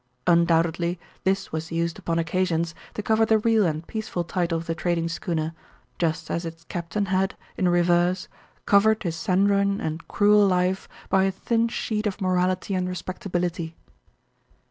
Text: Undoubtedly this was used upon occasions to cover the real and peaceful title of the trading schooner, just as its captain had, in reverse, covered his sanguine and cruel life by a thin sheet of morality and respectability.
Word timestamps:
Undoubtedly 0.25 0.99
this 1.25 1.51
was 1.51 1.71
used 1.71 1.99
upon 1.99 2.17
occasions 2.17 2.73
to 2.95 3.03
cover 3.03 3.23
the 3.23 3.37
real 3.37 3.67
and 3.67 3.85
peaceful 3.85 4.23
title 4.23 4.57
of 4.57 4.65
the 4.65 4.73
trading 4.73 5.07
schooner, 5.07 5.53
just 5.99 6.31
as 6.31 6.43
its 6.43 6.63
captain 6.63 7.05
had, 7.05 7.35
in 7.55 7.69
reverse, 7.69 8.27
covered 8.65 9.03
his 9.03 9.15
sanguine 9.15 9.79
and 9.79 10.07
cruel 10.07 10.47
life 10.47 10.89
by 11.07 11.25
a 11.25 11.31
thin 11.31 11.67
sheet 11.67 12.07
of 12.07 12.19
morality 12.19 12.73
and 12.73 12.89
respectability. 12.89 13.75